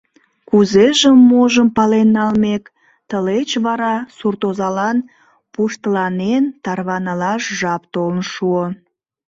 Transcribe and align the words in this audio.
Кузежым-можым 0.49 1.67
пален 1.77 2.07
налмек, 2.15 2.63
тылеч 3.09 3.49
вара 3.65 3.93
суртозалан 4.17 4.97
пуштыланен 5.53 6.43
тарванылаш 6.63 7.43
жап 7.59 7.81
толын 7.93 8.23
шуо. 8.33 8.63